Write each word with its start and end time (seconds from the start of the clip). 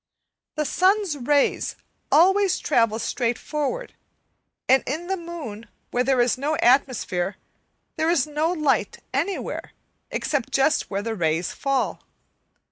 The 0.55 0.65
sun's 0.65 1.15
rays 1.15 1.75
always 2.11 2.57
travel 2.57 2.97
straight 2.97 3.37
forward; 3.37 3.93
and 4.67 4.83
in 4.87 5.05
the 5.05 5.15
moon, 5.15 5.67
where 5.91 6.03
there 6.03 6.19
is 6.19 6.39
no 6.39 6.55
atmosphere, 6.55 7.35
there 7.97 8.09
is 8.09 8.25
no 8.25 8.51
light 8.51 8.97
anywhere 9.13 9.73
except 10.09 10.49
just 10.51 10.89
where 10.89 11.03
the 11.03 11.13
rays 11.13 11.53
fall. 11.53 12.01